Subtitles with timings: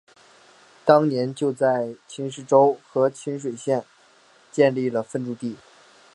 [0.83, 3.85] 当年就在沂州府和沂水县
[4.51, 5.57] 建立了分驻地。